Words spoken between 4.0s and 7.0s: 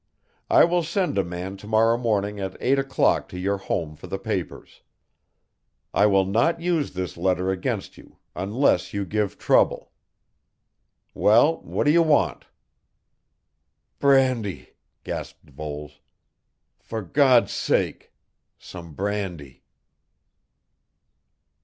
the papers. I will not use